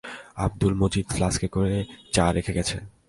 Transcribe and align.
আব্দুল 0.35 0.73
মজিদ 0.73 1.05
ফ্লাস্কে 1.09 1.47
করে 1.47 1.75
চা 2.11 2.25
রেখে 2.31 2.53
গেছে। 2.53 2.77